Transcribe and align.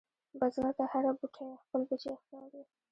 بزګر 0.39 0.73
ته 0.77 0.83
هره 0.91 1.11
بوټۍ 1.17 1.47
خپل 1.63 1.81
بچی 1.89 2.13
ښکاري 2.21 2.61